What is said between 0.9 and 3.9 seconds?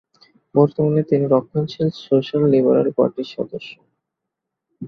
তিনি রক্ষণশীল social liberal পার্টির সদস্য।